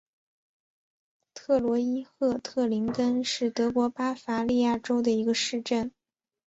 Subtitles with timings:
[1.35, 5.91] 特罗伊赫特林根是德国巴伐利亚州的一个市镇。